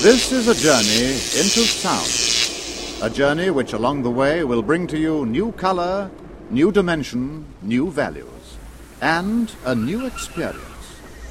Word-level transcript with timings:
This 0.00 0.30
is 0.30 0.46
a 0.46 0.54
journey 0.54 1.10
into 1.10 1.66
sound. 1.66 3.02
A 3.02 3.12
journey 3.12 3.50
which 3.50 3.72
along 3.72 4.04
the 4.04 4.10
way 4.10 4.44
will 4.44 4.62
bring 4.62 4.86
to 4.86 4.96
you 4.96 5.26
new 5.26 5.50
color, 5.52 6.08
new 6.50 6.70
dimension, 6.70 7.44
new 7.62 7.90
values, 7.90 8.58
and 9.00 9.52
a 9.64 9.74
new 9.74 10.06
experience. 10.06 10.62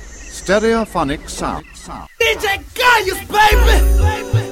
Stereophonic 0.03 1.29
sound. 1.29 1.65
DJ 2.19 2.59
Gaius, 2.75 3.19
baby! 3.29 4.33
baby. 4.33 4.46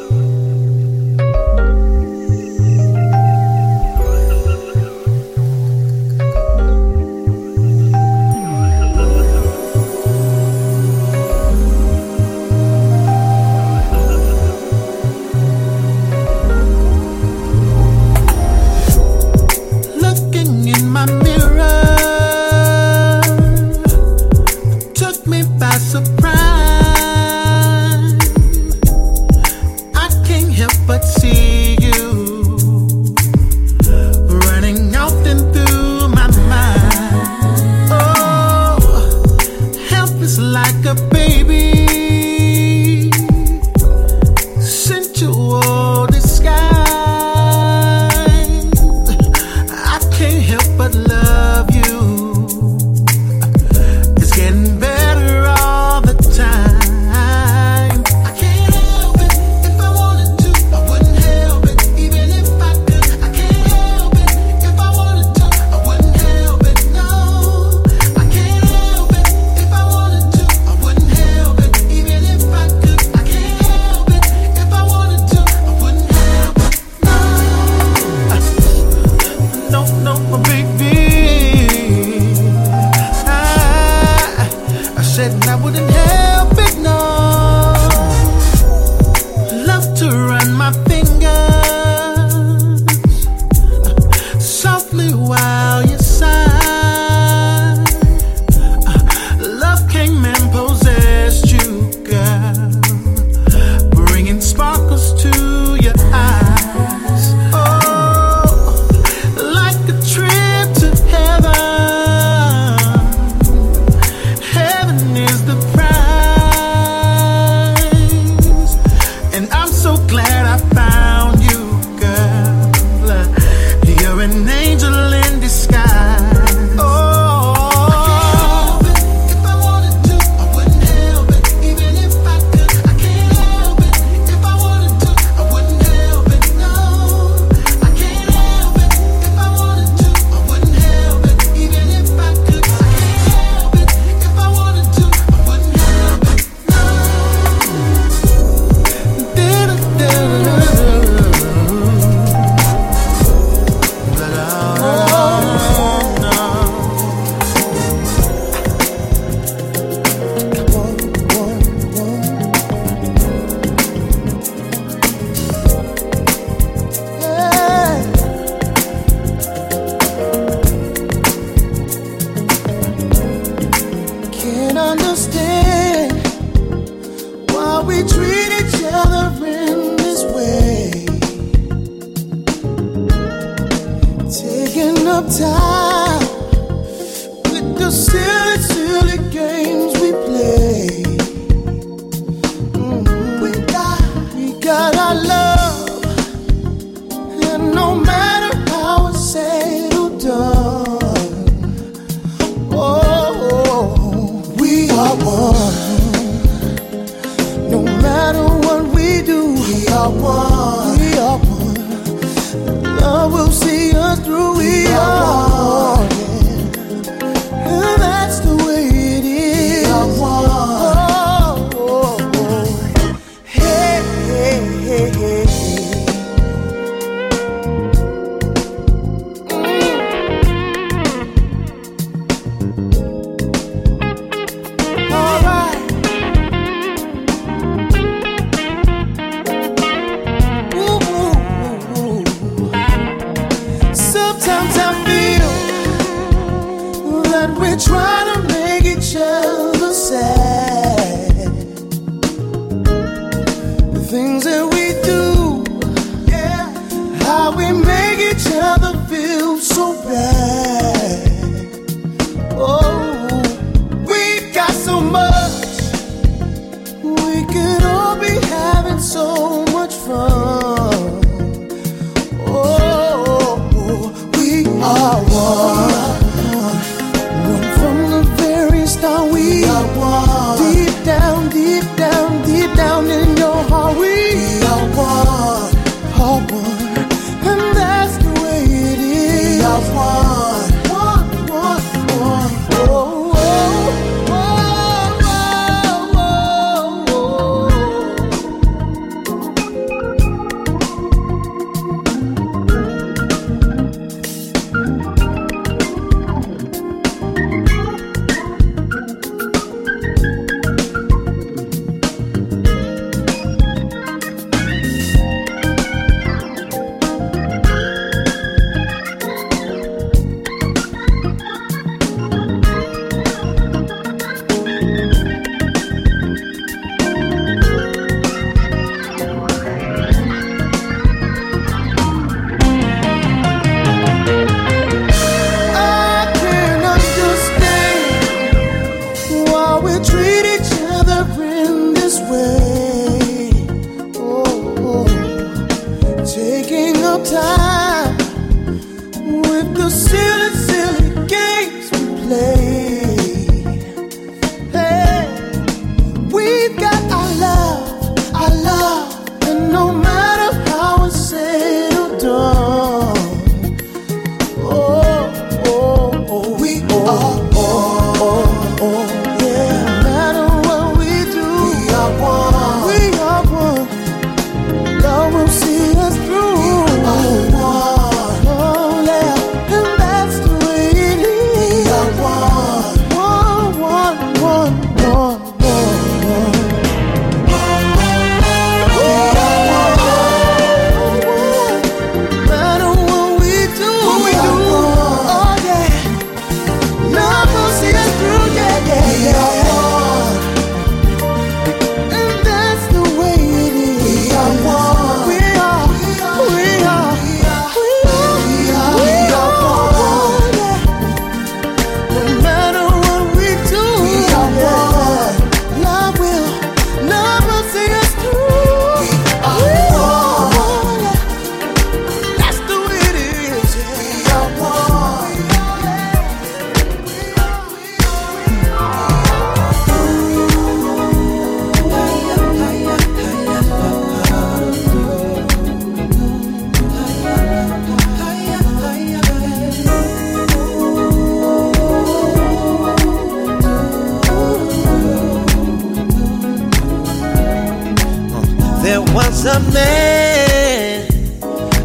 There 448.85 449.01
was 449.01 449.45
a 449.45 449.59
man 449.73 451.07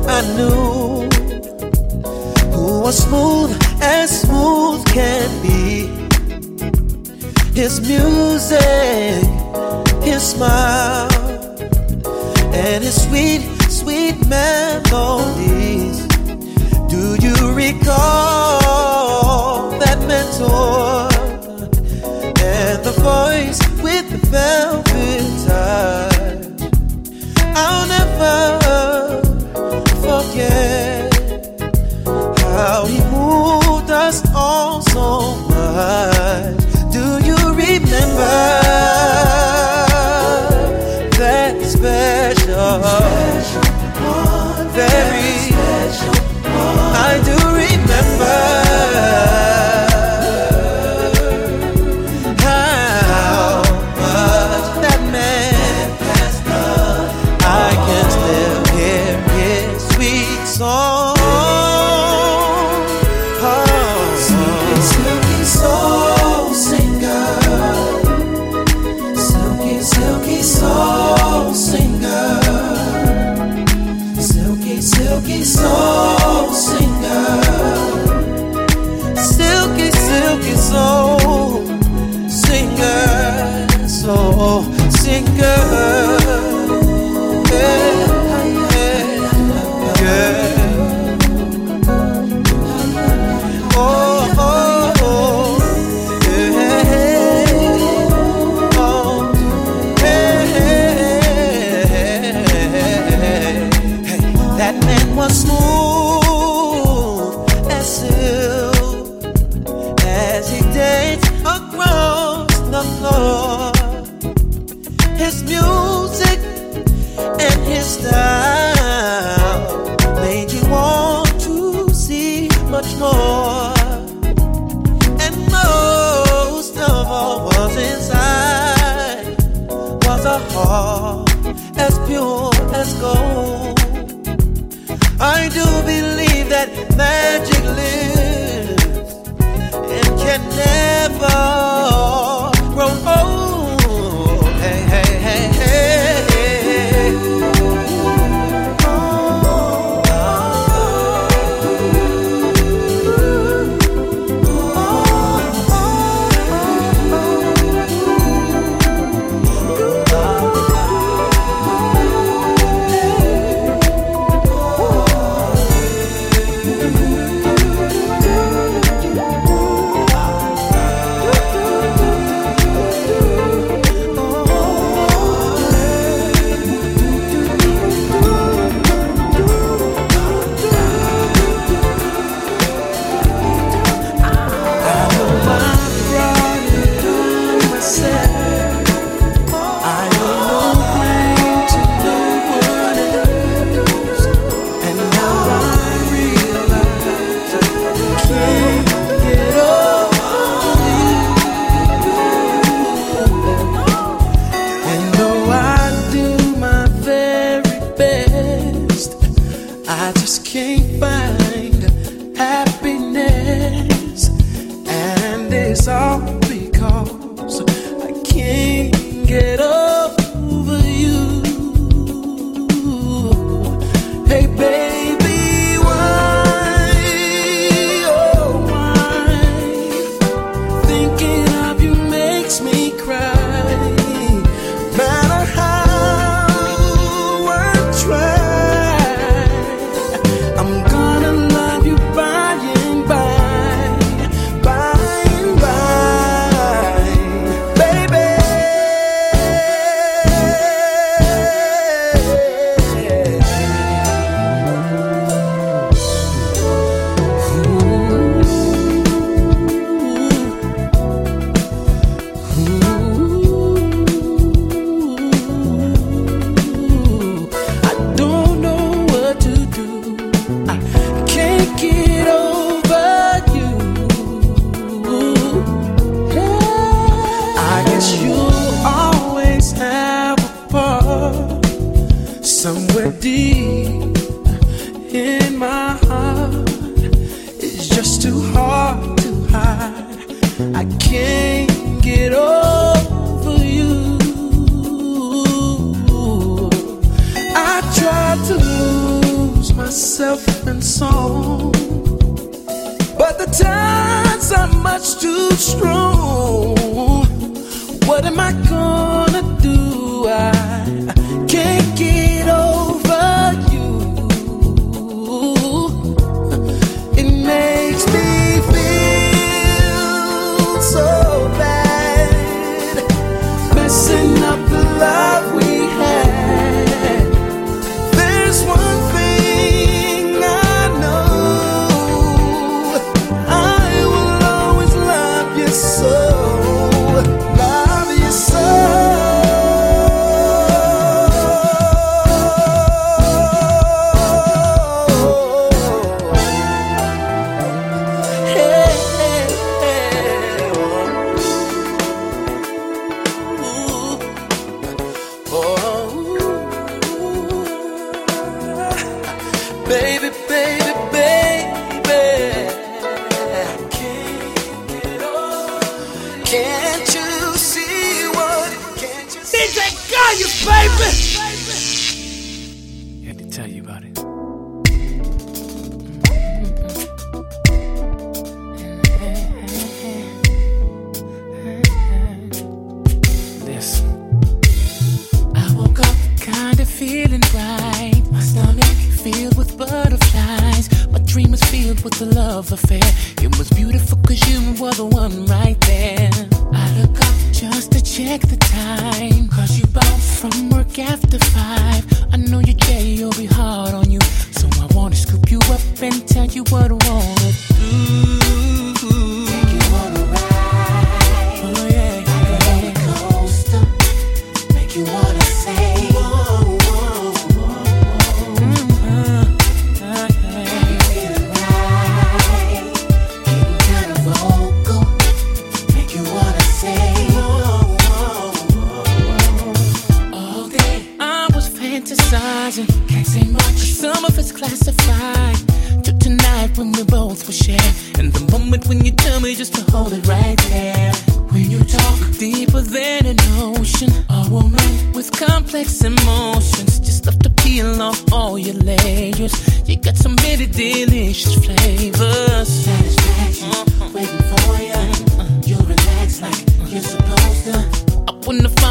I 0.06 0.20
knew 0.36 1.08
who 2.52 2.80
was 2.82 2.98
smooth 2.98 3.58
as 3.80 4.20
smooth 4.20 4.84
can 4.84 5.30
be. 5.40 5.88
His 7.58 7.80
music, 7.80 9.24
his 10.04 10.22
smile, 10.22 11.08
and 12.52 12.84
his 12.84 13.02
sweet, 13.02 13.40
sweet 13.70 14.16
melodies. 14.28 16.06
Do 16.94 17.16
you 17.24 17.34
recall 17.54 18.60
that 19.78 19.98
mentor 20.06 21.08
and 22.44 22.84
the 22.84 22.92
voice 23.00 23.58
with 23.82 24.10
the 24.10 24.18
velvet? 24.26 24.89
love. 28.30 28.59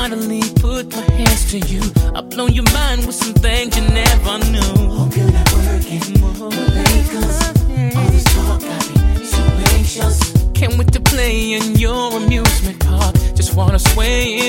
finally 0.09 0.41
put 0.55 0.91
my 0.95 1.01
hands 1.13 1.51
to 1.51 1.59
you. 1.59 1.81
I 2.15 2.21
blow 2.21 2.47
your 2.47 2.63
mind 2.73 3.05
with 3.05 3.15
some 3.15 3.33
things 3.33 3.77
you 3.77 3.83
never 3.89 4.37
knew. 4.51 4.89
Hope 4.89 5.15
you're 5.15 5.31
not 5.31 5.53
working 5.53 6.19
more 6.19 6.49
because 6.49 7.39
all 7.95 8.09
this 8.09 8.23
talk 8.33 8.61
got 8.61 8.85
me 8.89 9.25
so 9.25 9.41
anxious. 9.75 10.33
Can't 10.53 10.77
wait 10.77 10.91
to 10.93 10.99
play 10.99 11.53
in 11.53 11.75
your 11.75 12.17
amusement 12.17 12.79
park. 12.79 13.15
Just 13.35 13.55
wanna 13.55 13.79
sway 13.79 14.49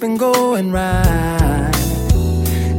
been 0.00 0.16
going 0.16 0.72
right. 0.72 1.70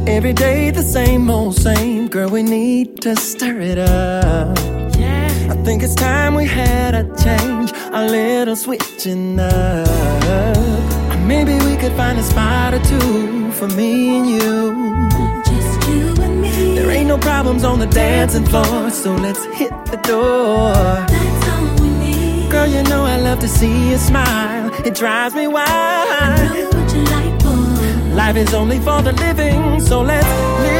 Every 0.08 0.32
day 0.32 0.70
the 0.70 0.82
same 0.82 1.30
old 1.30 1.54
same. 1.54 2.08
Girl, 2.08 2.28
we 2.28 2.42
need 2.42 3.00
to 3.02 3.14
stir 3.14 3.60
it 3.60 3.78
up. 3.78 4.58
Yeah. 4.98 5.28
I 5.50 5.54
think 5.62 5.84
it's 5.84 5.94
time 5.94 6.34
we 6.34 6.46
had 6.46 6.94
a 6.96 7.04
change, 7.22 7.70
a 7.92 8.04
little 8.06 8.56
switching 8.56 9.38
up. 9.38 9.88
Maybe 11.20 11.54
we 11.64 11.76
could 11.76 11.92
find 11.92 12.18
a 12.18 12.24
spot 12.24 12.74
or 12.74 12.80
two 12.80 13.52
for 13.52 13.68
me 13.68 14.16
and 14.18 14.28
you. 14.28 14.74
Just 15.44 15.88
you 15.88 16.24
and 16.24 16.42
me. 16.42 16.74
There 16.74 16.90
ain't 16.90 17.06
no 17.06 17.18
problems 17.18 17.62
on 17.62 17.78
the 17.78 17.86
dancing 17.86 18.44
floor, 18.46 18.90
so 18.90 19.14
let's 19.14 19.44
hit 19.54 19.70
the 19.86 20.00
door. 20.02 20.72
That's 20.74 21.48
all 21.50 21.84
we 21.84 21.88
need. 22.04 22.50
Girl, 22.50 22.66
you 22.66 22.82
know 22.82 23.04
I 23.04 23.16
love 23.16 23.38
to 23.40 23.48
see 23.48 23.90
you 23.90 23.96
smile. 23.96 24.72
It 24.84 24.96
drives 24.96 25.36
me 25.36 25.46
wild. 25.46 26.81
Life 28.14 28.36
is 28.36 28.52
only 28.52 28.78
for 28.78 29.00
the 29.00 29.12
living, 29.12 29.80
so 29.80 30.02
let's 30.02 30.26
live. 30.26 30.71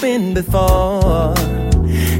been 0.00 0.32
before. 0.32 1.34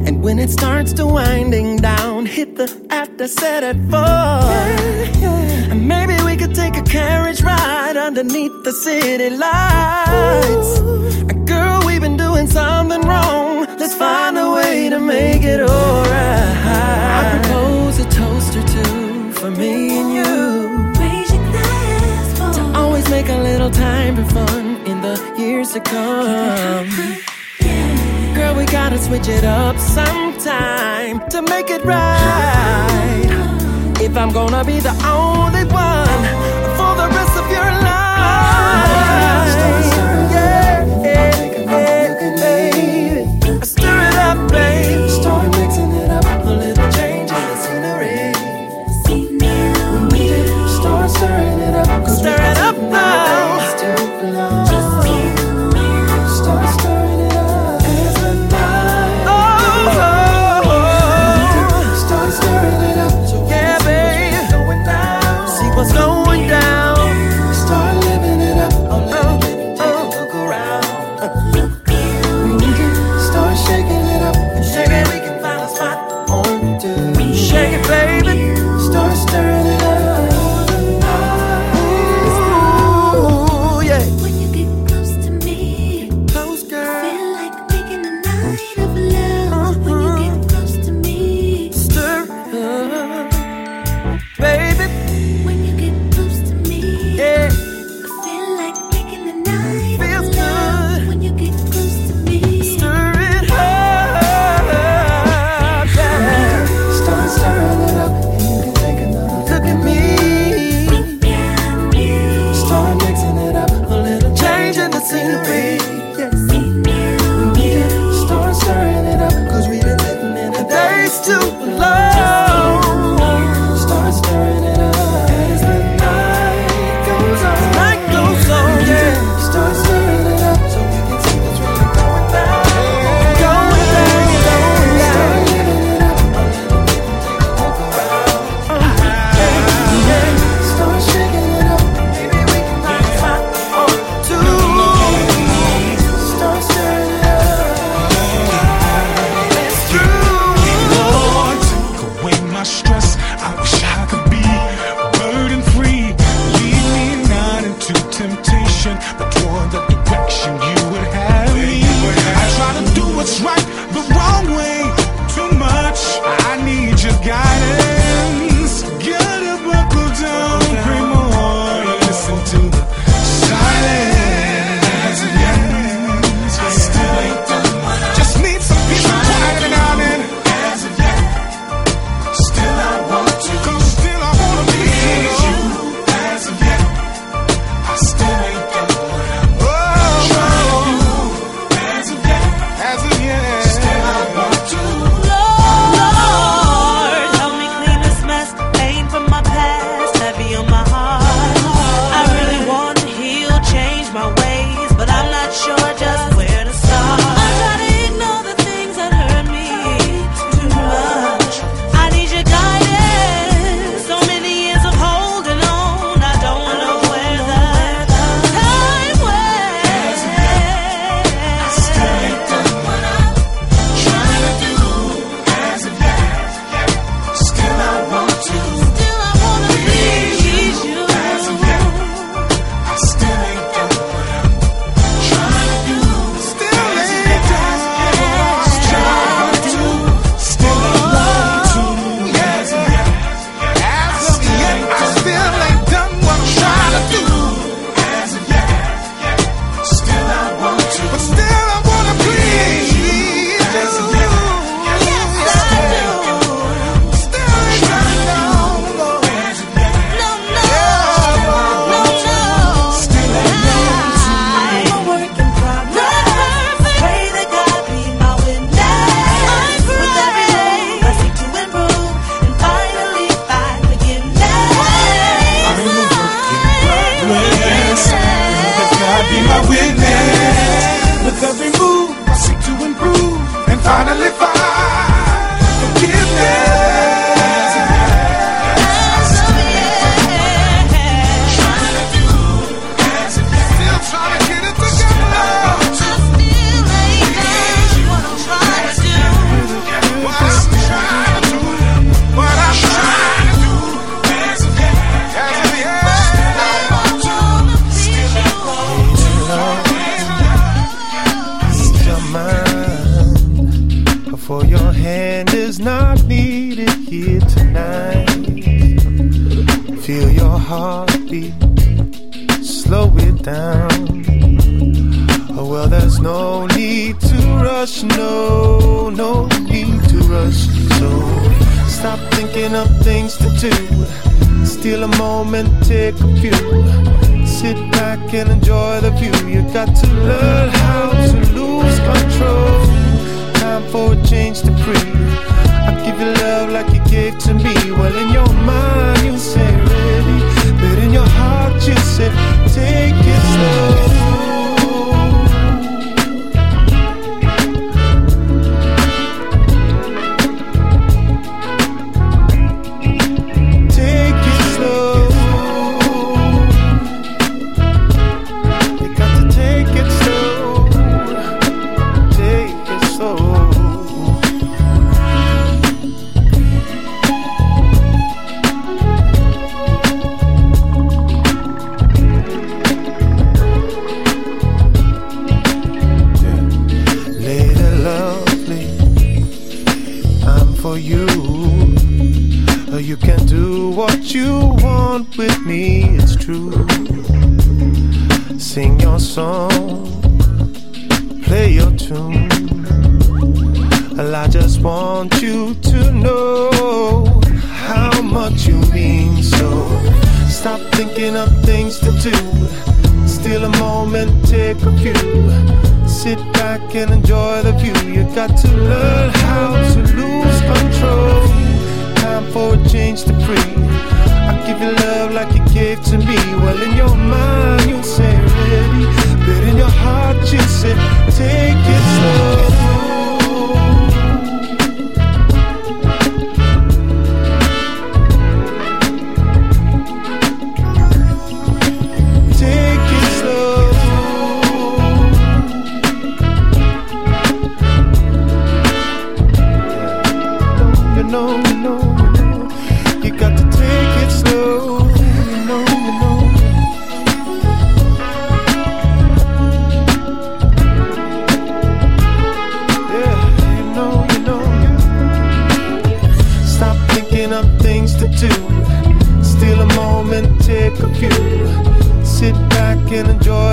And 0.07 0.23
when 0.23 0.39
it 0.39 0.51
starts 0.51 0.93
to 0.95 1.07
winding 1.07 1.77
down, 1.77 2.27
hit 2.27 2.57
the 2.57 2.69
after 2.91 3.27
set 3.27 3.63
at 3.63 3.77
four. 3.91 4.01
Yeah, 4.01 5.19
yeah. 5.19 5.73
And 5.73 5.89
maybe 5.89 6.15
we 6.25 6.37
could 6.37 6.55
take 6.55 6.77
a 6.77 6.83
carriage 6.83 7.43
ride 7.43 7.97
underneath 7.97 8.65
the 8.65 8.73
city 8.73 9.31
lights. 9.31 10.79
Ooh. 10.81 11.25
Girl, 11.47 11.81
we've 11.87 12.03
been 12.03 12.17
doing 12.17 12.47
something 12.49 13.01
wrong. 13.03 13.65
Let's 13.79 13.95
find 13.95 14.37
a 14.37 14.51
way 14.53 14.91
to 14.91 15.01
make 15.01 15.43
it 15.43 15.61
alright. 15.61 16.57
I 16.77 17.41
propose 17.43 17.99
a 17.99 18.09
toast 18.11 18.57
or 18.57 18.67
two 18.69 19.33
for 19.33 19.51
me 19.51 20.01
and 20.01 20.13
you. 20.19 21.01
Raise 21.01 21.33
your 21.33 21.45
glass 21.51 22.57
to 22.57 22.63
always 22.79 23.09
make 23.09 23.29
a 23.29 23.39
little 23.39 23.71
time 23.71 24.17
for 24.17 24.25
fun 24.35 24.77
in 24.87 25.01
the 25.01 25.35
years 25.39 25.73
to 25.73 25.81
come 25.81 27.30
gotta 28.71 28.99
switch 28.99 29.27
it 29.27 29.43
up 29.43 29.77
sometime 29.79 31.29
to 31.29 31.43
make 31.43 31.71
it 31.71 31.85
right. 31.85 33.27
If 34.01 34.17
I'm 34.17 34.33
gonna 34.33 34.65
be 34.65 34.79
the 34.79 34.95
only 35.05 35.65
one 35.65 36.23
for 36.77 36.95
the 36.97 37.09
rest 37.13 37.37
of 37.37 37.51
your 37.51 37.71
life. 37.83 38.90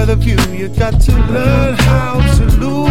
of 0.09 0.23
you, 0.23 0.37
you 0.53 0.69
got 0.69 1.01
to 1.01 1.11
learn 1.11 1.75
how 1.75 2.35
to 2.37 2.45
lose. 2.57 2.86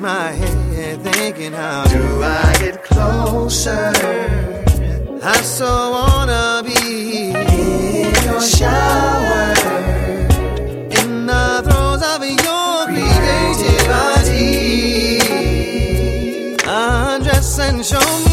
my 0.00 0.32
head 0.32 1.02
thinking 1.02 1.52
how 1.52 1.84
do 1.84 2.22
I 2.22 2.54
get 2.58 2.82
closer? 2.82 3.92
I 5.22 5.42
so 5.42 5.90
wanna 5.90 6.62
be 6.64 7.30
in 7.32 8.14
your 8.24 8.40
shower. 8.40 9.54
In 11.00 11.26
the 11.26 11.62
throes 11.64 12.02
of 12.02 12.24
your 12.24 12.86
creativity. 12.86 13.80
Undress 16.66 17.58
and 17.58 17.84
show. 17.84 18.29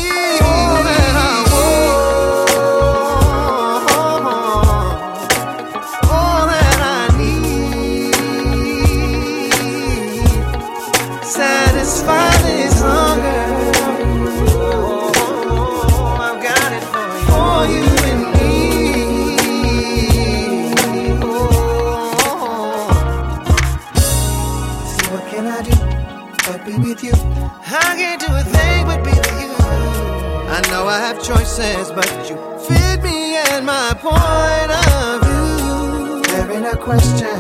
but 31.58 32.30
you 32.30 32.38
feed 32.68 33.02
me 33.02 33.36
and 33.36 33.66
my 33.66 33.92
point 34.00 34.72
of 34.72 35.22
view. 35.26 36.22
There 36.22 36.52
ain't 36.52 36.68
a 36.68 36.78
question, 36.78 37.40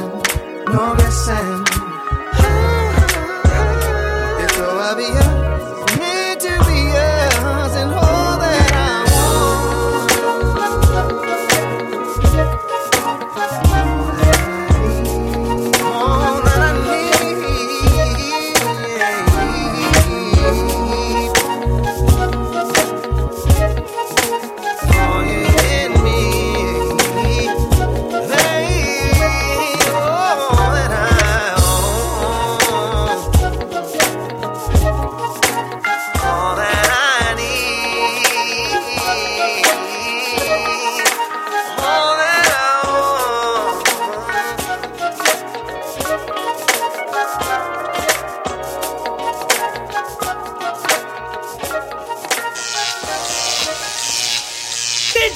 no 0.73 0.95
guessing. 0.97 1.57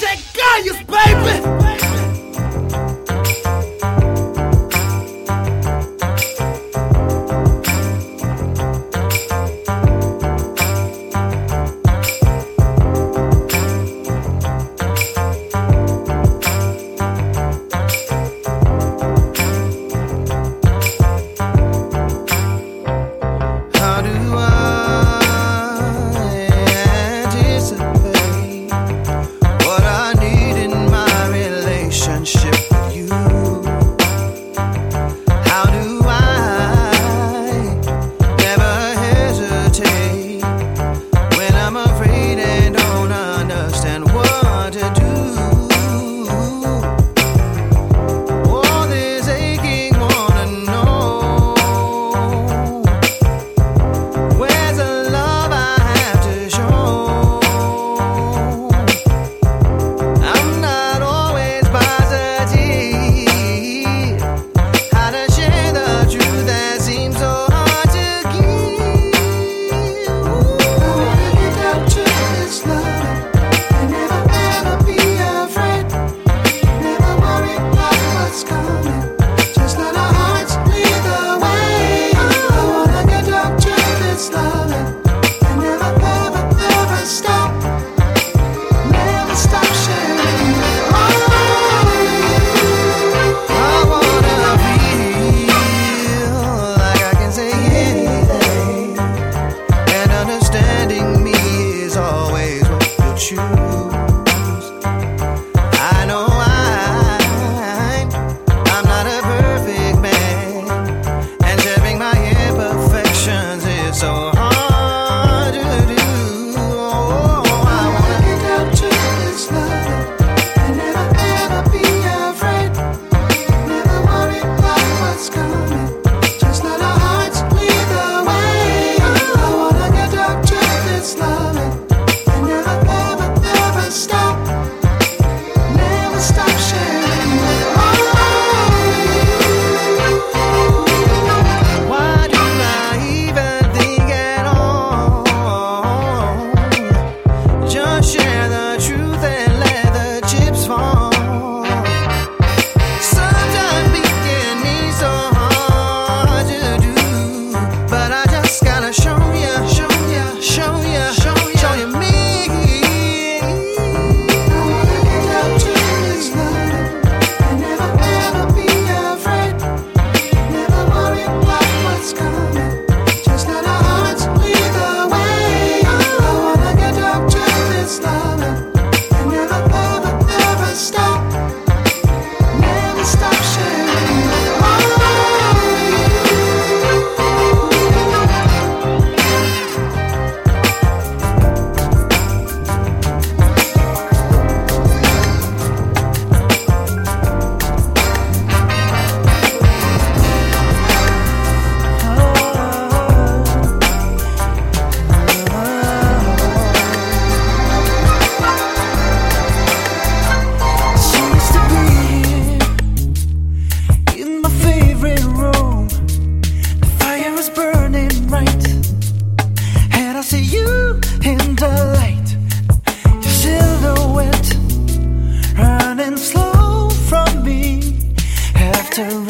DJ 0.01 0.17
Gaius, 0.33 0.81
baby! 0.87 1.60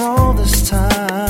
all 0.01 0.33
this 0.33 0.69
time. 0.69 1.20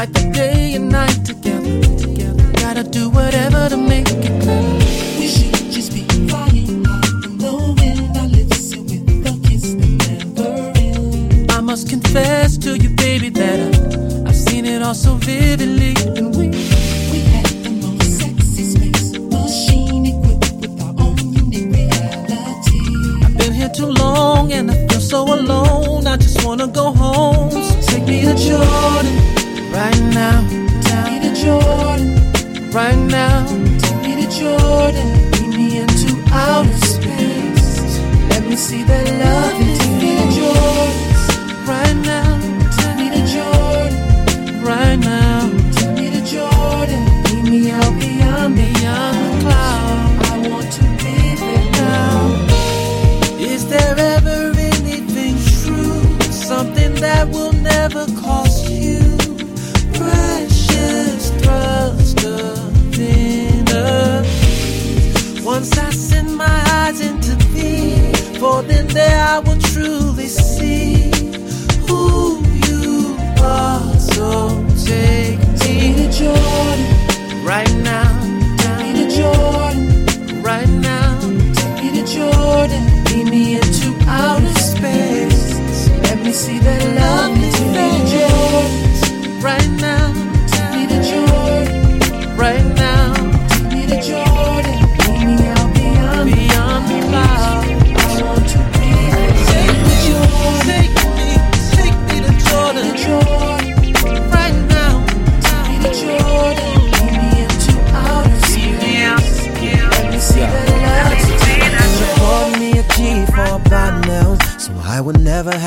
like 0.00 0.08
think. 0.14 0.34
day. 0.34 0.49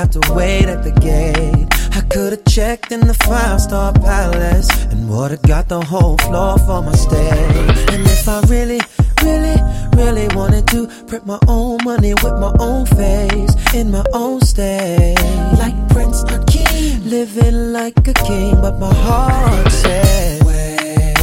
have 0.03 0.11
to 0.11 0.33
wait 0.33 0.65
at 0.65 0.83
the 0.83 0.91
gate. 0.99 1.67
I 1.95 2.01
could've 2.13 2.43
checked 2.45 2.91
in 2.91 3.01
the 3.01 3.13
five 3.13 3.61
star 3.61 3.93
palace 3.93 4.69
and 4.91 5.09
would've 5.09 5.41
got 5.43 5.69
the 5.69 5.79
whole 5.81 6.17
floor 6.17 6.57
for 6.59 6.81
my 6.81 6.91
stay. 6.93 7.45
And 7.93 8.03
if 8.15 8.27
I 8.27 8.41
really, 8.55 8.81
really, 9.23 9.57
really 9.95 10.27
wanted 10.35 10.67
to, 10.73 10.87
print 11.07 11.25
my 11.25 11.39
own 11.47 11.77
money 11.85 12.13
with 12.15 12.35
my 12.45 12.53
own 12.59 12.85
face 12.85 13.53
in 13.73 13.91
my 13.91 14.03
own 14.13 14.41
state. 14.41 15.15
Like 15.57 15.77
Prince 15.89 16.23
Hakeem, 16.23 17.09
living 17.09 17.71
like 17.71 17.97
a 18.05 18.13
king, 18.13 18.55
but 18.59 18.77
my 18.79 18.93
heart 18.93 19.71
said, 19.71 20.43
wait 20.43 21.17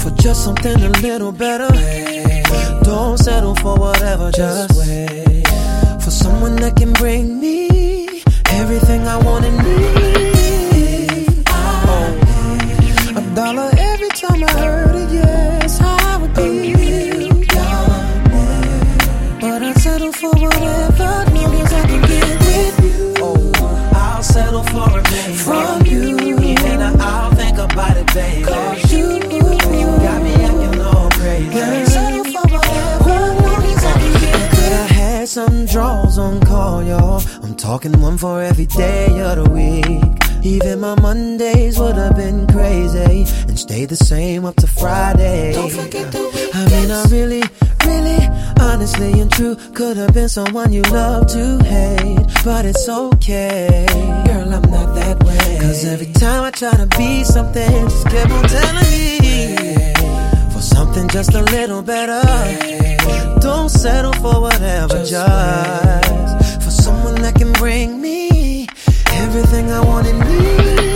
for 0.00 0.10
just 0.22 0.42
something 0.44 0.76
a 0.82 0.88
little 1.06 1.32
better. 1.32 1.68
Wait. 1.70 2.44
Don't 2.82 3.18
settle 3.18 3.54
for 3.56 3.76
whatever, 3.76 4.30
just, 4.30 4.70
just 4.70 4.80
wait 4.80 5.46
for 6.02 6.10
someone 6.10 6.56
that 6.56 6.76
can 6.76 6.94
bring 6.94 7.38
me 7.38 8.01
everything 8.60 9.06
I 9.06 9.16
want 9.24 9.44
and 9.44 9.58
need. 9.58 11.38
A 13.16 13.22
dollar 13.34 13.70
every 13.78 14.08
time 14.10 14.44
I 14.44 14.52
heard 14.60 14.96
it, 14.96 15.10
yes, 15.10 15.80
I 15.80 16.16
would 16.20 16.34
be. 16.34 16.72
But 19.40 19.62
I 19.62 19.72
settle 19.74 20.12
for 20.12 20.30
whatever, 20.30 21.12
long 21.34 21.54
as 21.62 21.72
I 21.72 21.82
can 21.90 22.02
get 22.10 22.38
with 22.46 22.76
you. 22.84 23.14
I'll 23.94 24.22
settle 24.22 24.62
for 24.64 24.98
a 24.98 25.02
thing 25.02 25.34
from 25.34 25.84
you, 25.86 26.36
and 26.38 26.82
I'll 27.02 27.32
think 27.34 27.58
about 27.58 27.96
it, 27.96 28.06
baby. 28.14 28.44
Cause 28.44 28.92
you, 28.92 29.18
got 29.18 30.22
me 30.22 30.32
acting 30.48 30.80
all 30.80 31.10
crazy. 31.10 31.86
Settle 31.86 32.24
for 32.24 32.46
whatever, 32.54 33.18
long 33.42 33.64
as 33.72 33.84
I 33.84 33.92
can 34.00 34.12
get 34.20 34.50
with. 34.50 34.72
I 34.72 34.86
had 34.94 35.28
some 35.28 35.66
draw. 35.66 36.01
Talking 37.62 38.00
one 38.00 38.18
for 38.18 38.42
every 38.42 38.66
day 38.66 39.06
of 39.20 39.36
the 39.36 39.48
week. 39.48 40.44
Even 40.44 40.80
my 40.80 41.00
Mondays 41.00 41.78
would 41.78 41.94
have 41.94 42.16
been 42.16 42.44
crazy 42.48 43.24
and 43.46 43.56
stayed 43.56 43.88
the 43.88 43.94
same 43.94 44.44
up 44.44 44.56
to 44.56 44.66
Friday. 44.66 45.52
Don't 45.52 45.70
forget 45.70 46.10
the. 46.10 46.50
I 46.54 46.68
mean, 46.68 46.90
I 46.90 47.04
really, 47.04 47.44
really, 47.86 48.26
honestly 48.60 49.20
and 49.20 49.30
true 49.30 49.54
could 49.74 49.96
have 49.96 50.12
been 50.12 50.28
someone 50.28 50.72
you 50.72 50.82
love 50.90 51.28
to 51.28 51.62
hate, 51.62 52.26
but 52.44 52.64
it's 52.64 52.88
okay. 52.88 53.86
Girl, 54.26 54.54
I'm 54.54 54.68
not 54.68 54.96
that 54.96 55.22
way. 55.22 55.58
Cause 55.60 55.84
every 55.84 56.12
time 56.14 56.42
I 56.42 56.50
try 56.50 56.72
to 56.72 56.88
be 56.98 57.22
something, 57.22 57.88
just 57.88 58.06
keep 58.08 58.28
on 58.28 58.42
telling 58.48 58.90
me 58.90 59.94
for 60.52 60.62
something 60.62 61.08
just 61.10 61.32
a 61.34 61.42
little 61.42 61.82
better. 61.82 62.22
Don't 63.38 63.68
settle 63.68 64.14
for 64.14 64.40
whatever, 64.40 65.04
just 65.04 66.11
that 67.22 67.36
can 67.36 67.52
bring 67.52 68.00
me 68.00 68.66
everything 69.12 69.70
I 69.70 69.80
want 69.84 70.08
and 70.08 70.18
need. 70.18 70.91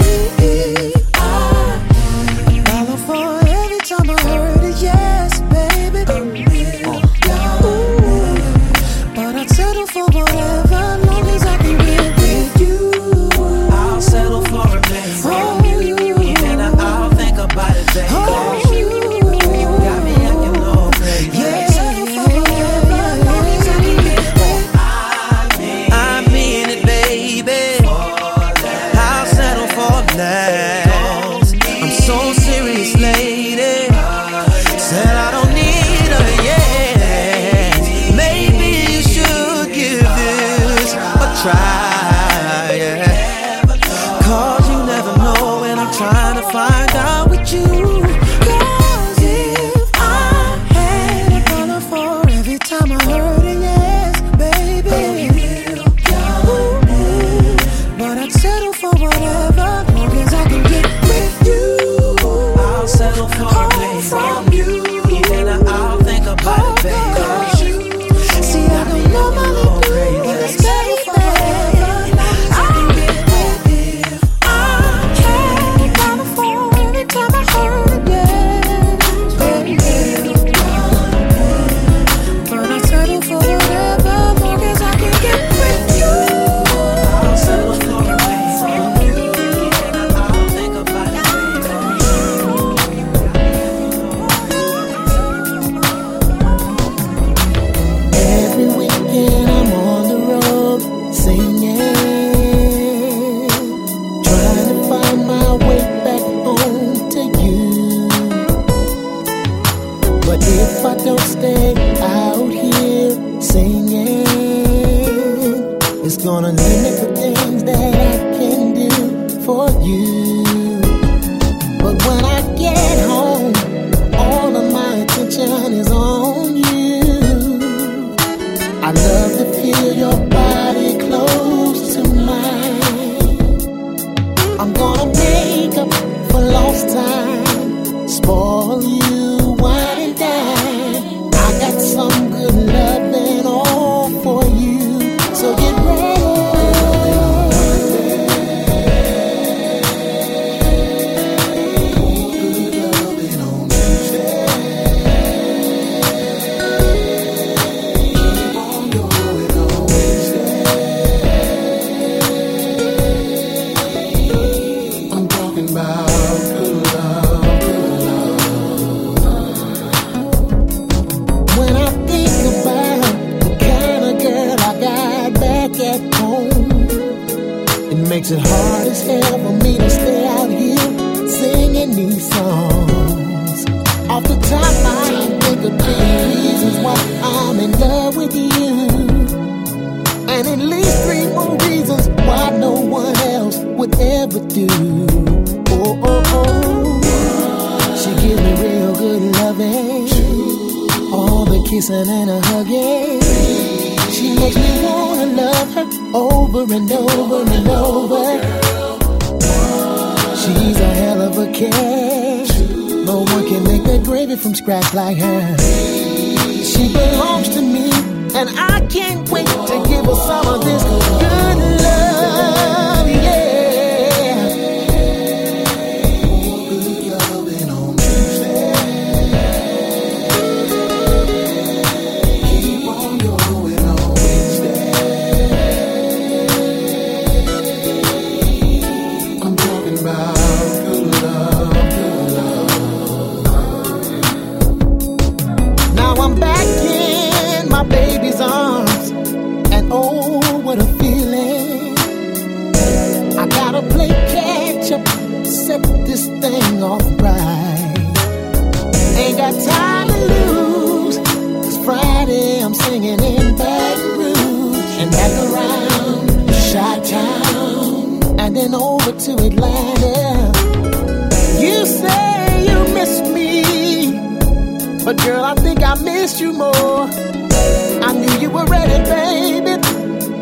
But 275.06 275.18
girl, 275.18 275.44
I 275.44 275.54
think 275.54 275.84
I 275.84 275.94
missed 276.02 276.40
you 276.40 276.52
more. 276.52 277.06
I 277.06 278.12
knew 278.12 278.40
you 278.40 278.50
were 278.50 278.64
ready, 278.64 278.98
baby. 279.08 279.80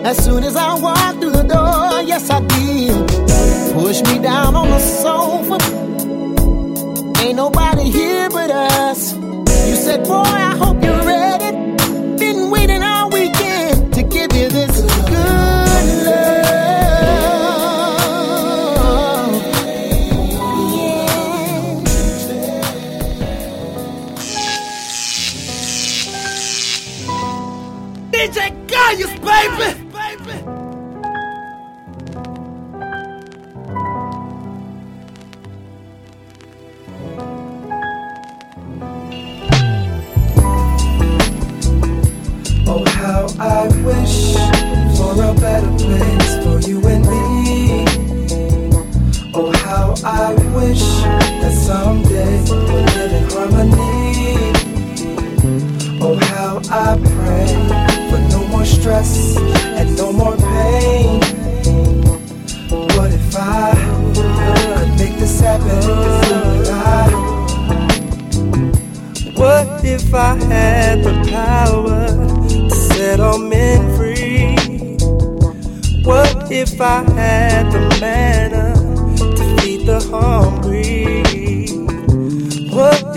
As 0.02 0.16
soon 0.24 0.42
as 0.42 0.56
I 0.56 0.72
walked 0.80 1.20
through 1.20 1.32
the 1.32 1.42
door, 1.42 2.00
yes 2.00 2.30
I 2.30 2.40
did. 2.40 3.74
Push 3.74 4.00
me 4.04 4.20
down 4.20 4.56
on 4.56 4.70
the 4.70 4.78
sofa. 4.78 5.58
Ain't 7.20 7.36
nobody 7.36 7.90
here 7.90 8.30
but 8.30 8.50
us. 8.50 9.12
You 9.68 9.76
said, 9.76 10.02
boy. 10.04 10.43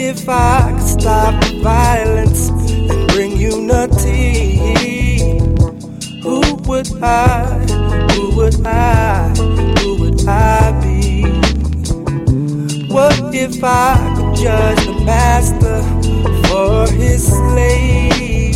If 0.07 0.29
I 0.29 0.71
could 0.71 0.87
stop 1.01 1.33
the 1.43 1.59
violence 1.61 2.47
and 2.49 3.07
bring 3.09 3.35
unity? 3.35 4.57
Who 6.21 6.55
would 6.67 6.87
I, 7.03 7.59
who 8.13 8.35
would 8.37 8.65
I, 8.65 9.27
who 9.79 9.99
would 9.99 10.25
I 10.25 10.71
be? 10.81 11.23
What 12.87 13.35
if 13.35 13.61
I 13.61 14.13
could 14.15 14.35
judge 14.37 14.85
the 14.85 15.03
master 15.03 15.81
for 16.47 16.89
his 16.93 17.27
slave? 17.27 18.55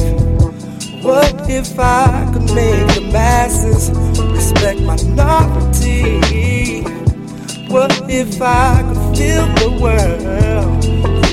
What 1.03 1.49
if 1.49 1.77
I 1.77 2.29
could 2.31 2.47
make 2.55 2.87
the 2.95 3.09
masses 3.11 3.89
respect 4.37 4.79
minority? 4.81 6.21
What 7.67 8.09
if 8.09 8.41
I 8.41 8.83
could 8.87 9.17
fill 9.17 9.47
the 9.55 9.69
world 9.81 10.80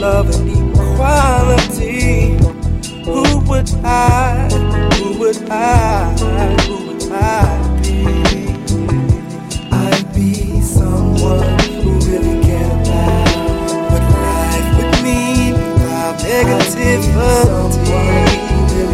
love 0.01 0.30
and 0.30 0.49
equality? 0.51 2.36
Who 3.05 3.40
would 3.49 3.68
I, 3.84 4.49
who 4.94 5.18
would 5.18 5.51
I, 5.51 6.14
who 6.66 6.76
would 6.86 7.11
I 7.11 7.80
be? 7.82 8.05
I'd 9.72 10.14
be 10.14 10.61
someone 10.61 11.59
who 11.82 11.99
really 12.07 12.40
cared 12.44 12.86
about 12.86 13.28
what 13.90 14.05
life 14.22 14.68
would 14.76 14.94
mean 15.03 15.55
without 15.55 16.14
negativity. 16.20 17.09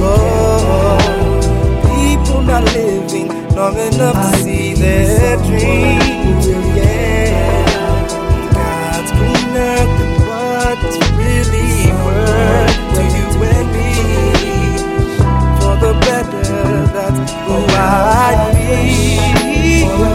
Oh, 0.06 0.98
people 1.84 2.42
not 2.42 2.64
living 2.72 3.28
long 3.54 3.76
enough 3.76 4.14
to 4.14 4.38
see 4.38 4.74
their 4.74 5.36
dreams. 5.38 6.53
You 13.16 13.28
and 13.52 13.68
me. 13.74 13.90
For 15.58 15.74
the 15.84 15.92
better, 16.06 16.86
that's 16.94 17.32
who 17.46 17.56
I'd 17.76 18.52
be. 18.54 19.84
For 19.84 20.14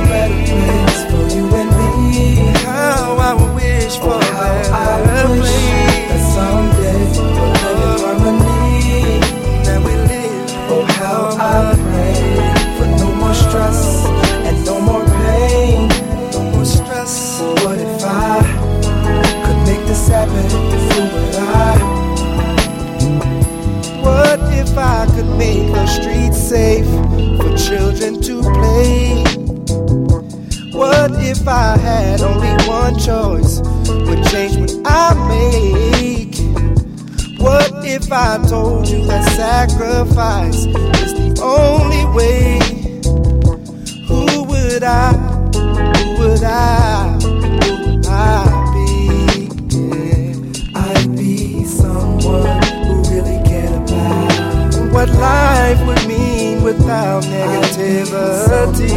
for 1.11 1.25
you 1.35 1.45
and 1.55 1.71
me. 2.11 2.53
How 2.65 3.17
I 3.17 3.33
wish 3.55 3.97
for 3.97 4.19
a 4.19 5.03
better. 5.07 5.78
I 24.99 25.05
could 25.05 25.37
make 25.37 25.71
the 25.71 25.87
streets 25.87 26.37
safe 26.37 26.85
for 27.39 27.55
children 27.55 28.21
to 28.21 28.41
play? 28.41 29.23
What 30.73 31.11
if 31.23 31.47
I 31.47 31.77
had 31.77 32.19
only 32.19 32.51
one 32.67 32.99
choice? 32.99 33.61
Would 33.87 34.25
change 34.25 34.57
what 34.57 34.73
I 34.83 35.13
make? 35.29 36.35
What 37.39 37.71
if 37.85 38.11
I 38.11 38.45
told 38.49 38.89
you 38.89 39.05
that 39.05 39.23
sacrifice 39.37 40.65
is 40.65 41.13
the 41.13 41.41
only 41.43 42.03
way? 42.13 42.59
Who 44.05 44.43
would 44.43 44.83
I? 44.83 45.13
Who 45.95 46.23
would 46.23 46.43
I? 46.43 46.78
Life 55.69 55.85
would 55.87 56.07
mean 56.07 56.63
without 56.63 57.23
negativity. 57.23 58.89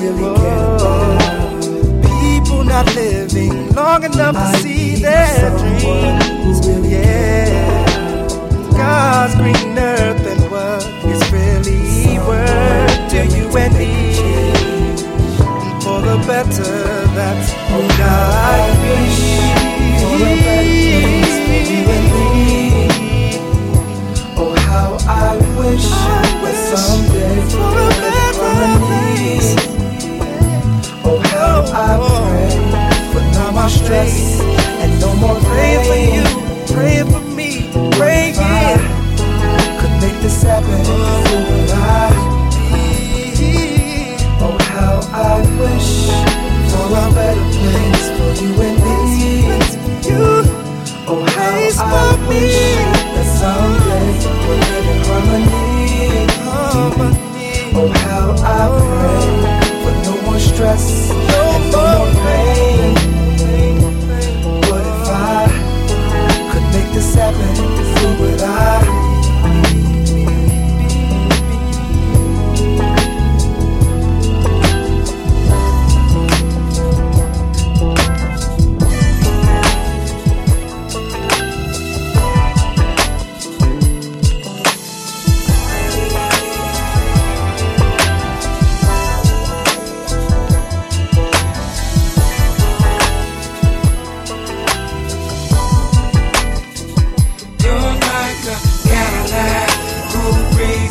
Really 0.00 0.34
cared 0.36 0.80
about 0.80 1.62
people 2.02 2.64
not 2.64 2.86
living 2.94 3.72
long 3.74 4.04
enough 4.04 4.34
to 4.34 4.58
see 4.62 4.96
their 4.96 5.50
dreams. 5.58 6.66
Yeah, 6.88 8.28
God's 8.72 9.34
green 9.36 9.78
earth 9.78 10.26
and 10.32 10.50
what 10.50 10.82
is 11.12 11.22
really 11.30 12.18
worth 12.26 13.10
to 13.12 13.20
you 13.36 13.46
and 13.56 13.74
me. 13.78 13.92
For 15.82 16.00
the 16.00 16.16
better, 16.26 17.06
that's 17.16 17.52
who 17.70 17.80
God 17.98 18.41
no 33.92 34.31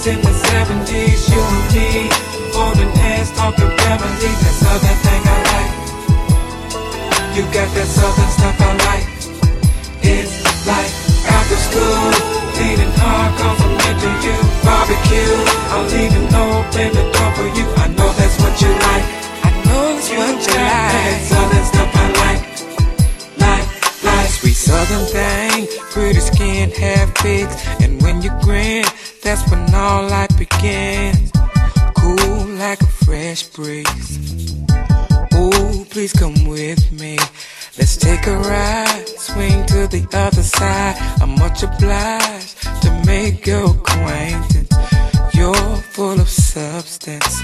In 0.02 0.18
the 0.20 0.34
70s, 0.34 1.30
you 1.30 1.38
and 1.38 1.68
me. 1.78 2.10
Foreign 2.50 2.90
hands 2.98 3.30
talking 3.38 3.70
remedies, 3.70 4.40
that 4.42 4.56
southern 4.58 4.98
thing 5.06 5.22
I 5.30 5.38
like. 5.54 5.72
You 7.38 7.44
got 7.54 7.70
that 7.78 7.86
southern 7.86 8.32
stuff 8.34 8.58
I 8.58 8.72
like. 8.90 9.06
It's 10.02 10.42
like 10.66 10.90
after 11.30 11.54
school, 11.54 12.18
leaning 12.58 12.90
hard, 12.98 13.30
complimenting 13.38 14.18
you. 14.26 14.34
Barbecue, 14.66 15.38
I'll 15.70 15.86
even 15.94 16.26
open 16.34 16.90
the 16.98 17.06
door 17.14 17.32
for 17.38 17.46
you. 17.54 17.70
I 17.78 17.94
know 17.94 18.10
that's 18.18 18.42
what 18.42 18.58
you 18.58 18.74
like. 18.74 19.06
I 19.46 19.54
know 19.70 20.02
it's 20.02 20.10
you 20.10 20.18
what 20.18 20.34
you 20.34 20.50
like. 20.50 20.98
That 20.98 21.22
southern 21.30 21.66
stuff 21.70 21.92
I 21.94 22.06
like. 22.26 22.42
Like, 23.38 23.66
like. 24.02 24.30
Sweet 24.34 24.58
southern 24.58 25.06
thing, 25.14 25.70
pretty 25.94 26.22
skin, 26.22 26.72
half 26.72 27.16
fixed, 27.22 27.62
and 27.80 28.02
when 28.02 28.24
you 28.24 28.32
grin 28.42 28.84
that's 29.22 29.50
when 29.50 29.74
all 29.74 30.04
life 30.08 30.36
begins. 30.38 31.32
Cool 31.96 32.46
like 32.58 32.82
a 32.82 32.88
fresh 33.06 33.44
breeze. 33.44 34.56
Ooh, 35.36 35.86
please 35.90 36.14
come 36.14 36.46
with 36.48 36.92
me. 36.92 37.18
Let's 37.78 37.98
take 37.98 38.28
a 38.28 38.38
ride, 38.38 39.08
swing 39.08 39.66
to 39.68 39.88
the 39.88 40.06
other 40.14 40.44
side. 40.44 40.96
I'm 41.22 41.36
much 41.40 41.64
obliged 41.64 42.58
to 42.84 43.04
make 43.06 43.46
your 43.46 43.70
acquaintance. 43.72 44.70
You're 45.34 45.76
full 45.96 46.20
of 46.20 46.30
substance, 46.30 47.42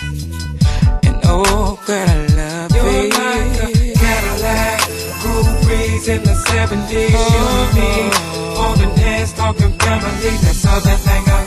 and 1.03 1.19
oh, 1.23 1.80
girl, 1.86 2.09
I 2.09 2.25
love 2.36 2.75
You're 2.75 2.88
it. 2.88 3.13
like 3.13 3.63
a 3.63 3.93
Cadillac, 3.97 4.82
cool 5.21 5.43
breeze 5.65 6.07
in 6.09 6.23
the 6.23 6.36
70s. 6.49 7.09
You 7.09 7.45
and 7.61 7.73
me, 7.75 8.17
holding 8.55 8.97
hands, 8.97 9.34
talking 9.34 9.78
talking 9.78 9.80
family. 9.80 10.38
That 10.38 10.55
southern 10.55 10.97
thing 10.97 11.23
I. 11.28 11.46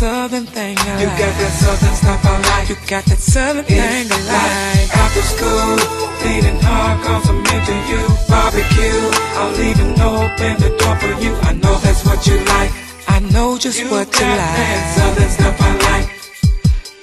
Southern 0.00 0.46
thing 0.46 0.78
I 0.78 1.02
You 1.02 1.08
got 1.08 1.34
that 1.36 1.52
southern 1.60 1.94
stuff 1.94 2.24
I 2.24 2.40
like. 2.40 2.68
You 2.70 2.76
got 2.88 3.04
that 3.04 3.18
southern 3.18 3.66
thing 3.66 4.08
I 4.08 4.20
like. 4.32 4.96
After 4.96 5.20
school, 5.20 5.76
eating 6.24 6.56
hard, 6.64 7.04
complimenting 7.04 7.84
you. 7.84 8.00
Barbecue, 8.24 8.96
I'll 9.36 9.60
even 9.60 9.92
open 10.00 10.56
the 10.56 10.72
door 10.80 10.96
for 10.96 11.12
you. 11.20 11.36
I 11.44 11.52
know 11.52 11.76
that's 11.84 12.02
what 12.06 12.26
you 12.26 12.38
like. 12.48 12.72
I 13.08 13.20
know 13.28 13.58
just 13.58 13.78
You 13.78 13.90
what 13.90 14.06
you 14.08 14.24
got 14.24 14.40
like. 14.40 14.56
that 14.56 14.96
southern 14.96 15.30
stuff 15.36 15.56
I 15.60 15.72
like. 15.92 16.08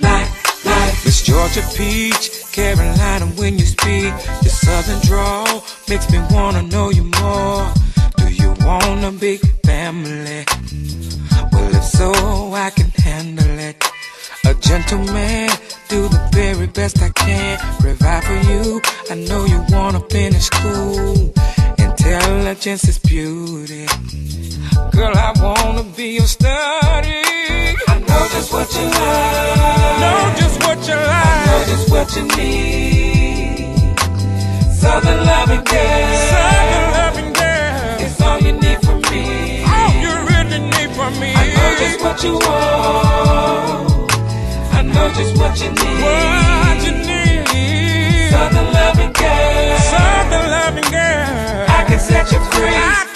Like, 0.01 0.29
like. 0.65 0.93
Miss 1.05 1.21
Georgia 1.21 1.61
Peach, 1.77 2.49
Carolina 2.51 3.27
when 3.37 3.59
you 3.59 3.65
speak. 3.67 4.09
Your 4.41 4.55
southern 4.65 4.99
drawl 5.05 5.63
makes 5.87 6.09
me 6.09 6.17
wanna 6.31 6.63
know 6.63 6.89
you 6.89 7.03
more. 7.21 7.69
Want 8.67 9.01
a 9.05 9.11
big 9.11 9.39
family? 9.65 10.43
Well, 11.53 11.73
if 11.73 11.85
so, 11.85 12.11
I 12.53 12.69
can 12.69 12.89
handle 13.01 13.59
it. 13.59 13.81
A 14.43 14.53
gentleman, 14.55 15.49
do 15.87 16.09
the 16.09 16.29
very 16.33 16.67
best 16.67 17.01
I 17.01 17.07
can. 17.11 17.57
Provide 17.79 18.25
for 18.25 18.39
you. 18.51 18.81
I 19.09 19.15
know 19.15 19.45
you 19.45 19.63
wanna 19.69 20.01
finish 20.09 20.47
school. 20.47 21.33
Intelligence 21.77 22.89
is 22.89 22.99
beauty. 22.99 23.87
Girl, 24.91 25.15
I 25.15 25.31
wanna 25.41 25.83
be 25.95 26.15
your 26.19 26.27
study. 26.27 27.21
I 27.87 27.99
know 28.05 28.27
just 28.33 28.51
what 28.51 28.69
you 28.75 28.83
like. 28.83 29.99
Know 30.03 30.33
just 30.41 30.59
what 30.65 30.79
you 30.89 30.95
like. 30.95 31.07
I 31.07 31.45
know 31.47 31.63
just 31.71 31.89
what 31.89 32.07
you 32.17 32.23
need. 32.35 33.97
Southern 34.81 35.25
loving 35.25 35.63
girl. 35.63 36.15
Southern 36.33 36.91
loving 36.91 37.06
what 42.07 42.23
you 42.23 42.33
want. 42.33 44.11
I 44.79 44.81
know 44.81 45.07
just 45.17 45.37
what 45.37 45.59
you 45.61 45.69
need. 45.69 46.01
What 46.03 46.79
you 46.85 46.93
need. 47.09 48.31
Southern 48.31 48.67
loving 48.79 49.11
girl. 49.11 49.77
Southern 49.91 50.45
loving 50.57 50.89
girl. 50.89 51.65
I 51.79 51.83
can 51.87 51.99
set 51.99 52.31
you 52.31 52.39
free. 52.51 52.75
I 52.75 53.06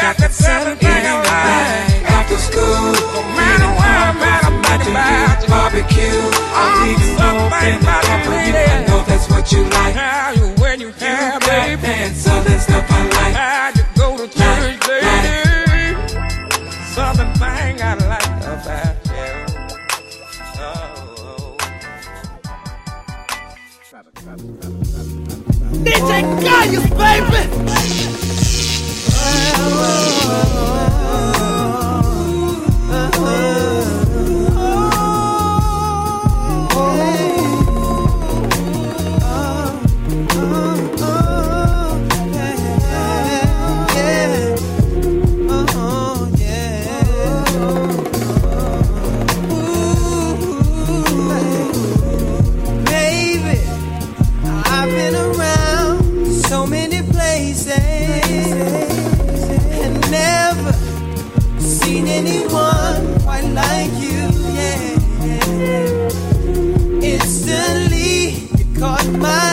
got 0.00 0.16
that 0.16 0.32
southern 0.32 0.78
thing 0.78 1.04
I 1.06 1.16
like. 1.20 2.08
After 2.08 2.38
school, 2.40 2.92
no 3.12 3.20
matter 3.36 3.70
where, 3.76 4.12
matter 4.16 4.54
much 4.64 4.84
about 4.88 5.42
you. 5.42 5.48
barbecue. 5.52 6.20
I'm 6.56 6.72
leaving 6.88 7.12
no 7.14 7.20
something 7.20 7.44
open 7.44 7.74
about 7.84 8.02
door 8.08 8.20
for 8.24 8.38
you. 8.48 8.54
I 8.56 8.84
know 8.88 9.00
that's 9.04 9.26
what 9.28 9.52
you 9.52 9.62
like. 9.64 9.94
How 9.94 10.32
you 10.32 10.46
when 10.62 10.80
you 10.80 10.90
have, 10.92 11.40
baby. 11.44 11.86
And 11.86 12.16
southern 12.16 12.60
stuff 12.60 12.86
I 12.88 13.00
like. 13.18 13.34
How 13.36 13.72
you 13.76 13.84
go 14.00 14.08
to 14.16 14.26
church, 14.32 14.80
lady. 14.88 15.94
Southern 16.96 17.30
thing 17.36 17.74
I 17.82 17.92
like 18.08 18.40
about 18.54 18.96
you. 19.04 19.28
Oh, 20.62 21.56
DJ 25.84 26.10
Gaius, 26.44 26.86
baby! 26.90 27.69
Seen 61.90 62.06
anyone 62.06 63.18
quite 63.24 63.48
like 63.62 63.92
you. 64.04 64.22
Yeah. 64.56 64.98
Instantly, 67.14 68.46
you 68.58 68.66
caught 68.78 69.08
my 69.26 69.49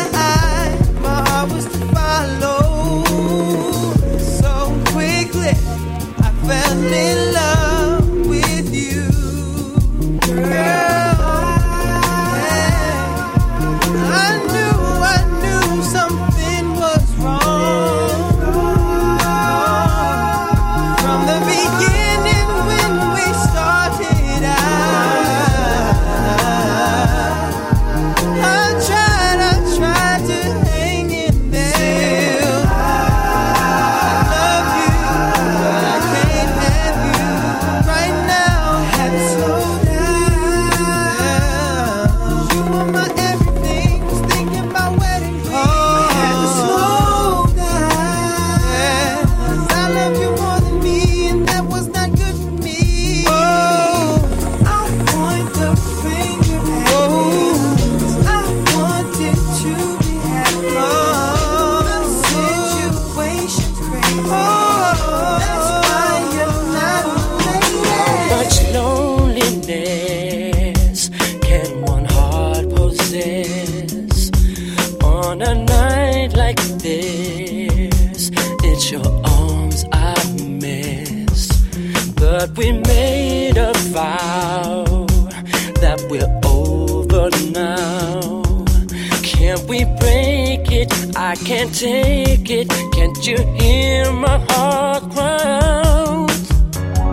can't 91.57 91.73
take 91.73 92.49
it. 92.51 92.69
Can't 92.93 93.17
you 93.25 93.37
hear 93.59 94.11
my 94.11 94.37
heart 94.49 95.03
cry? 95.11 96.27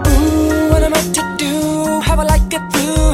Ooh, 0.08 0.68
what 0.70 0.82
am 0.82 0.92
I 0.92 1.02
to 1.16 1.22
do? 1.38 2.00
How 2.00 2.14
I 2.20 2.38
get 2.52 2.62
through? 2.70 3.08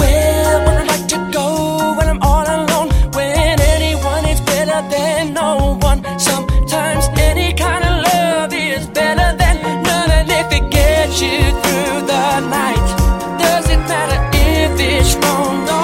Where 0.00 0.58
would 0.64 0.78
I 0.82 0.84
like 0.92 1.06
to 1.08 1.18
go 1.30 1.94
when 1.98 2.08
I'm 2.08 2.22
all 2.22 2.46
alone? 2.46 2.88
When 3.12 3.60
anyone 3.60 4.24
is 4.24 4.40
better 4.40 4.80
than 4.88 5.34
no 5.34 5.78
one. 5.82 6.00
Sometimes 6.18 7.04
any 7.28 7.52
kind 7.52 7.84
of 7.84 7.94
love 8.08 8.54
is 8.54 8.86
better 8.86 9.36
than 9.36 9.56
none. 9.82 10.10
And 10.18 10.30
if 10.30 10.48
it 10.50 10.70
gets 10.70 11.20
you 11.20 11.40
through 11.62 12.06
the 12.12 12.40
night, 12.56 12.86
does 13.38 13.68
it 13.68 13.80
matter 13.90 14.20
if 14.32 14.80
it's 14.80 15.14
wrong? 15.16 15.79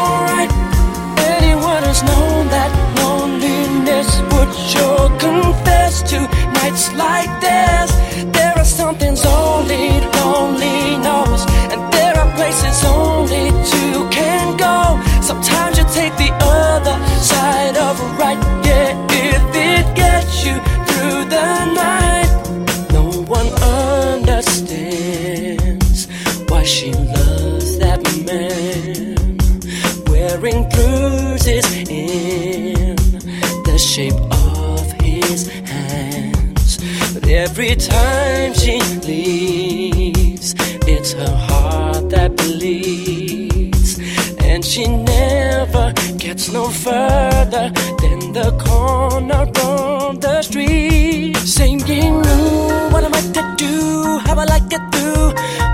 every 37.66 37.76
time 37.84 38.54
she 38.54 38.80
leaves, 39.06 40.54
it's 40.86 41.12
her 41.14 41.36
heart 41.48 42.10
that 42.10 42.36
bleeds, 42.36 43.98
and 44.38 44.64
she 44.64 44.86
never 44.86 45.92
gets 46.16 46.48
no 46.52 46.68
further 46.68 47.72
than 48.02 48.32
the 48.32 48.52
corner 48.64 49.50
on 49.64 50.20
the 50.20 50.42
street. 50.42 51.36
Singing, 51.38 52.14
Ooh, 52.14 52.90
what 52.92 53.02
am 53.02 53.14
I 53.14 53.20
to 53.34 53.54
do? 53.56 54.18
How 54.18 54.36
will 54.36 54.50
I 54.50 54.60
get 54.68 54.82
through? 54.92 55.65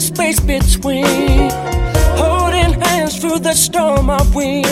space 0.00 0.40
between. 0.40 1.50
Holding 2.16 2.80
hands 2.80 3.18
through 3.18 3.40
the 3.40 3.54
storm 3.54 4.10
of 4.10 4.34
we. 4.34 4.62